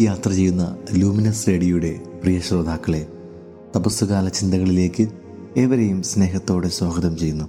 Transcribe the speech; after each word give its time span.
യാത്ര 0.00 0.30
ചെയ്യുന്ന 0.30 0.76
ലൂമിനസ് 0.92 1.46
റേഡിയോയുടെ 1.48 2.00
പ്രിയ 2.22 2.40
ശ്രോതാക്കളെ 2.40 3.06
തപസ്സുകാല 3.76 4.28
ചിന്തകളിലേക്ക് 4.28 5.08
ഏവരെയും 5.56 6.02
സ്നേഹത്തോടെ 6.02 6.68
സ്വാഗതം 6.68 7.16
ചെയ്യുന്നു. 7.16 7.44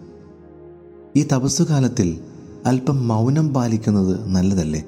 ഈ 1.15 1.23
തപസ്സുകാലത്തിൽ 1.23 2.19
അല്പം 2.65 3.07
മൗനം 3.07 3.53
പാലിക്കുന്നത് 3.53 4.29
നല്ലതല്ലേ? 4.29 4.83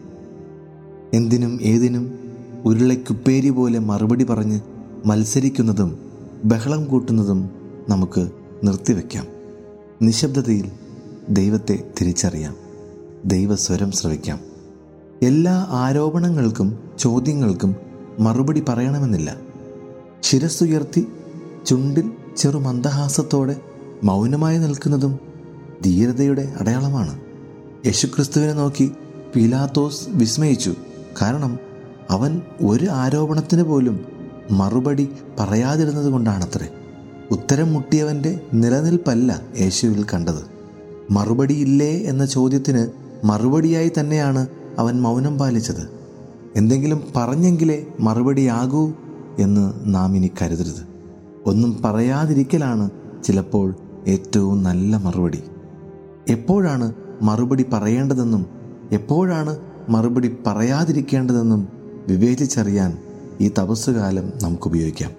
എന്തിനും 1.14 1.62
ഏതിനും 1.62 2.20
ഉരുളയ്ക്കുപ്പേരി 2.66 3.50
പോലെ 3.50 3.80
മറുപടി 3.80 4.24
പറഞ്ഞ് 4.24 4.60
മത്സരിക്കുന്നതും 5.06 6.00
ബഹളം 6.46 6.86
കൂട്ടുന്നതും 6.86 7.50
നമുക്ക് 7.90 8.30
നിർത്തിവെക്കാം. 8.64 9.28
നിശബ്ദതയിൽ 10.02 10.72
ദൈവത്തെ 11.30 11.84
തിരിച്ചറിയാം. 12.02 12.56
ദൈവസ്വരം 13.26 13.92
ശ്രവിക്കാം. 13.92 14.49
എല്ലാ 15.24 15.68
ആരോപണങ്ങൾക്കും 15.70 16.80
ചോദ്യങ്ങൾക്കും 17.00 17.76
മറുപടി 18.20 18.64
പറയണമെന്നില്ല. 18.70 19.36
ശിരസ്സുയർത്തി 20.22 21.08
ചുണ്ടിൽ 21.66 22.12
ചെറു 22.38 22.58
മന്ദഹാസത്തോടെ 22.58 23.56
മൗനമായി 24.04 24.58
നിൽക്കുന്നതും 24.58 25.20
ധീരതയുടെ 25.86 26.54
അടയാളമാണ്. 26.60 27.20
യേശുക്രിസ്തുവിനെ 27.86 28.54
നോക്കി 28.54 28.92
പീലാത്തോസ് 29.36 30.08
വിസ്മയിച്ചു. 30.10 30.76
കാരണം 31.22 31.60
അവൻ 32.10 32.42
ഒരു 32.62 32.86
ആരോപണത്തിന് 32.86 33.64
പോലും 33.64 34.06
മറുപടി 34.52 35.10
പറയാതിരുന്നത് 35.40 36.10
കൊണ്ടാണത്രേ 36.12 36.70
ഉത്തരം 37.32 37.74
മുട്ടിയവന്റെ 37.74 38.40
നിലനിൽപ്പല്ല 38.54 39.42
യേശുവിൽ 39.60 40.06
കണ്ടത്. 40.14 40.44
മറുപടിയില്ലേ 41.12 41.98
എന്ന 41.98 42.26
ചോദ്യത്തിന് 42.26 42.88
മറുപടിയായി 43.26 43.92
തന്നെയാണ് 44.00 44.48
അവൻ 44.80 44.96
മൗനം 45.02 45.38
പാലിച്ചത്. 45.38 45.84
എന്തെങ്കിലും 46.56 47.00
പറഞ്ഞെങ്കിലേ 47.16 47.78
മറുപടിയാകൂ 48.00 48.84
എന്ന് 49.40 49.66
നാം 49.96 50.16
ഇനി 50.16 50.30
കരുതരുത്. 50.42 50.84
ഒന്നും 51.46 51.72
പറയാതിരിക്കലാണ് 51.86 52.86
ചിലപ്പോൾ 53.24 53.68
ഏറ്റവും 54.08 54.64
നല്ല 54.64 54.98
മറുപടി. 54.98 55.42
എപ്പോഴാണ് 56.28 56.88
മറുപടി 57.22 57.66
പറയേണ്ടതെന്നും 57.74 58.44
എപ്പോഴാണ് 58.92 59.54
മറുപടി 59.90 60.30
പറയാതിരിക്കേണ്ടതെന്നും 60.48 61.62
വിവേചിച്ചറിയാൻ 62.08 62.92
ഈ 63.42 63.48
തപസ്സുകാലം 63.60 64.26
നമുക്ക് 64.44 64.68
ഉപയോഗിക്കാം 64.68 65.12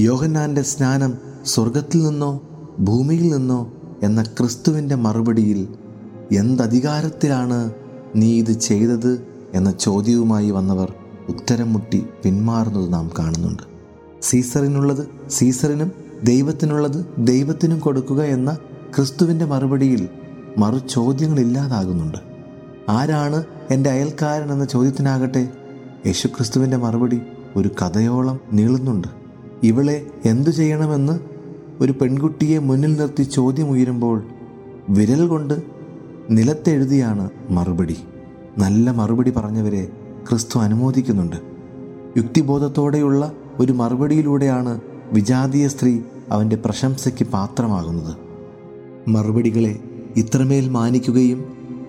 യോഹന്നാന്റെ 0.00 0.62
സ്നാനം 0.62 1.12
സ്വർഗത്തിൽ 1.44 2.00
നിന്നോ 2.06 2.30
ഭൂമിയിൽ 2.80 3.26
നിന്നോ 3.36 3.60
എന്ന 4.02 4.22
ക്രിസ്തുവിന്റെ 4.38 4.96
മറുപടിയിൽ 4.96 5.60
എന്തധികാരത്തിലാണ് 6.32 7.58
നീ 8.16 8.38
ഇത് 8.38 8.52
ചെയ്തത് 8.60 9.26
എന്ന 9.54 9.70
ചോദ്യവുമായി 9.70 10.50
വന്നവർ 10.50 10.92
ഉത്തരം 11.28 11.72
മുട്ടി 11.72 12.06
പിന്മാറുന്നത് 12.24 12.92
നാം 12.92 13.10
കാണുന്നുണ്ട്. 13.18 13.62
സീസറിനുള്ളത് 14.22 15.08
സീസറിനും 15.30 15.92
ദൈവത്തിനുള്ളത് 16.24 17.06
ദൈവത്തിനും 17.18 17.78
കൊടുക്കുക 17.78 18.22
എന്ന 18.22 18.58
ക്രിസ്തുവിന്റെ 18.96 19.44
മറുപടിയിൽ 19.44 20.08
മറു 20.58 20.78
ചോദ്യങ്ങളില്ലാതാകുന്നുണ്ട് 20.90 22.18
ആരാണ് 22.88 23.44
എന്റെ 23.70 23.90
അയൽക്കാരൻ 23.90 24.52
എന്ന 24.52 24.64
ചോദ്യത്തിനാകട്ടെ 24.64 25.48
യേശുക്രിസ്തുവിന്റെ 26.06 26.76
മറുപടി 26.76 27.20
ഒരു 27.56 27.70
കഥയോളം 27.82 28.40
നീളുന്നുണ്ട്. 28.52 29.08
ഇവളെ 29.62 30.06
എന്തു 30.24 30.50
ചെയ്യണമെന്ന് 30.50 31.18
ഒരു 31.80 31.92
പെൺകുട്ടിയെ 31.92 32.58
മുന്നിൽ 32.58 32.96
നിർത്തി 32.96 33.22
ചോദ്യം 33.22 33.70
ഉയരുമ്പോൾ 33.70 34.22
വിരൽ 34.90 35.26
കൊണ്ട് 35.26 35.75
നിലത്തെഴുതിയാണ് 36.30 37.30
മറുപടി. 37.50 37.96
നല്ല 38.58 38.90
മറുപടി 38.90 39.30
പറഞ്ഞവരെ 39.30 39.88
ക്രിസ്തു 40.28 40.58
അനുമോദിക്കുന്നുണ്ട്. 40.58 41.36
യുക്തിബോധത്തോടെയുള്ള 42.16 43.32
ഒരു 43.60 43.72
മറുപടിയിലൂടെയാണ് 43.72 44.80
വിജാതീയ 45.12 45.68
സ്ത്രീ 45.68 45.98
അവന്റെ 46.30 46.56
പ്രശംസയ്ക്ക് 46.56 47.24
പാത്രമാകുന്നത്. 47.24 48.16
മറുപടികളെ 49.10 49.78
ഇത്രമേൽ 50.16 50.68
മാനിക്കുകയും 50.68 51.44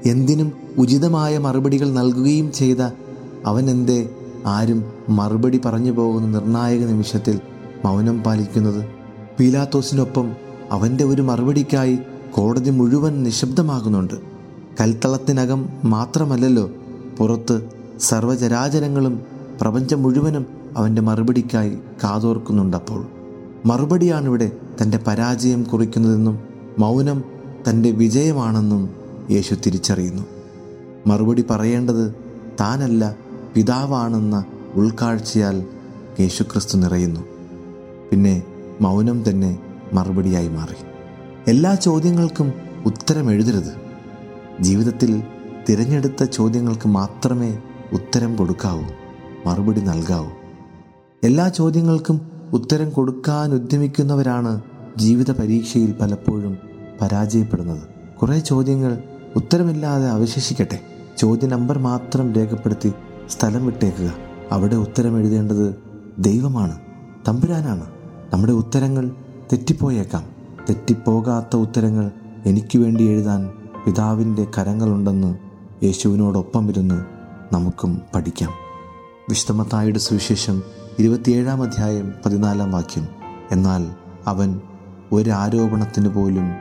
എന്തിനും 0.06 0.53
ഉചിതമായ 0.78 1.38
മറുപടികൾ 1.38 1.89
നൽകുകയും 1.89 2.51
ചെയ്ത 2.51 2.78
അവൻ 3.45 3.69
എന്തേ 3.69 4.09
ആരും 4.45 4.85
മറുപടി 5.09 5.62
പറഞ്ഞു 5.66 5.91
പോകുന്ന 5.91 6.28
നിർണായക 6.28 6.79
നിമിഷത്തിൽ 6.79 7.39
മൗനം 7.85 8.23
പാലിക്കുന്നത് 8.23 8.85
പീലാത്തോസിനൊപ്പം 9.39 10.31
അവന്റെ 10.72 11.03
ഒരു 11.03 11.22
മറുപടിക്കായി 11.22 12.00
കോടതി 12.33 12.69
മുഴുവൻ 12.69 13.23
നിശബ്ദമാകുന്നുണ്ട്. 13.23 14.13
കൽത്തളത്തിനകം 14.81 15.69
മാത്രമല്ലല്ലോ 15.83 16.69
പുറത്ത് 17.17 17.69
സർവചരാചരങ്ങളും 17.99 19.21
പ്രപഞ്ചം 19.61 20.03
മുഴുവനും 20.03 20.45
അവന്റെ 20.77 21.01
മറുപടിക്കായി 21.01 21.77
കാതോർക്കുന്നുണ്ടപ്പോൾ. 22.03 23.07
മറുപടിയാണിവിടെ 23.65 24.51
തന്റെ 24.81 24.99
പരാജയം 25.07 25.63
കുറിക്കുന്നതെന്നും 25.63 26.39
മൗനം 26.79 27.23
തന്റെ 27.69 27.91
വിജയമാണെന്നും 27.91 28.89
യേശു 29.31 29.55
തിരിച്ചറിയുന്നു. 29.55 30.23
മറുപടി 31.07 31.45
പറയേണ്ടത് 31.49 32.15
താനല്ല 32.59 33.15
പിതാവാണെന്ന 33.53 34.45
ഉൾക്കാഴ്ചയാൽ 34.75 35.63
യേശുക്രിസ്തു 36.19 36.77
നിറയുന്നു. 36.77 37.19
പിന്നെ 38.11 38.44
മൗനം 38.81 39.29
തന്നെ 39.29 39.59
മറുപടിയായി 39.94 40.47
മാറി. 40.47 40.87
എല്ലാ 41.47 41.75
ചോദ്യങ്ങൾക്കും 41.75 42.53
ഉത്തരം 42.85 43.31
എഴുതരുത്. 43.31 43.75
ജീവിതത്തിൽ 44.59 45.24
തിരഞ്ഞെടുത്ത 45.69 46.24
ചോദ്യങ്ങൾക്ക് 46.24 46.88
മാത്രമേ 46.88 47.58
ഉത്തരം 47.94 48.35
കൊടുക്കാവൂ 48.35 48.81
മറുപടി 49.46 49.81
നൽകാവൂ. 49.81 50.28
എല്ലാ 51.24 51.47
ചോദ്യങ്ങൾക്കും 51.47 52.31
ഉത്തരം 52.53 52.90
കൊടുക്കാൻ 52.90 53.53
ഉദ്യമിക്കുന്നവരാണ് 53.53 54.62
ജീവിത 54.97 55.31
പരീക്ഷയിൽ 55.31 55.96
പലപ്പോഴും 56.02 56.57
പരാജയപ്പെടുന്നത്. 57.02 57.81
കുറേ 58.22 58.40
ചോദ്യങ്ങൾ 58.40 59.03
ഉത്തരമില്ലാതെ 59.36 60.07
അവശേഷിക്കട്ടെ. 60.07 60.80
ചോദ്യ 61.18 61.47
നമ്പർ 61.47 61.80
മാത്രം 61.80 62.34
രേഖപ്പെടുത്തി 62.34 62.94
സ്ഥലം 63.30 63.66
വിട്ടേക്കുക. 63.66 64.13
അവിടെ 64.52 64.75
ഉത്തരം 64.75 65.18
എഴുതേണ്ടത് 65.18 65.75
ദൈവമാണ് 66.19 66.80
തമ്പുരാനാണ്. 67.28 67.86
നമ്മുടെ 68.34 68.53
ഉത്തരങ്ങൾ 68.53 69.12
തെറ്റിപ്പോയേക്കാം. 69.52 70.37
തെറ്റിപ്പോകാത്ത 70.69 71.55
ഉത്തരങ്ങൾ 71.55 72.11
എനിക്ക് 72.45 72.78
വേണ്ടി 72.78 73.03
എഴുതാൻ 73.03 73.50
പിതാവിന്റെ 73.85 74.47
കരങ്ങളുണ്ടെന്ന് 74.57 75.38
യേശുവിനോടൊപ്പം 75.85 76.69
ഇരുന്ന് 76.69 77.05
നമുക്കും 77.55 78.01
പഠിക്കാം. 78.16 78.50
വിശുദ്ധമത്തായുടെ 79.29 80.00
സുവിശേഷം 80.00 80.63
ഇരുപത്തിയേഴാം 81.00 81.63
അധ്യായം 81.63 82.13
പതിനാലാം 82.25 82.72
വാക്യം. 82.72 83.07
എന്നാൽ 83.51 83.88
അവൻ 84.27 84.61
ഒരാരോപണത്തിന് 85.11 86.09
പോലും 86.09 86.51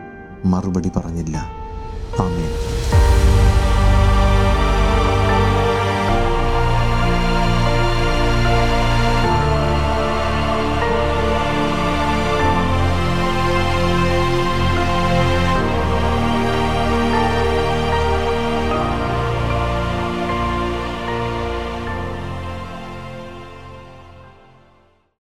മറുപടി 0.44 0.90
പറഞ്ഞില്ല. 0.96 1.55